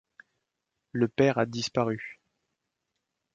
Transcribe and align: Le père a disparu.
Le 0.93 1.07
père 1.07 1.37
a 1.37 1.45
disparu. 1.45 2.19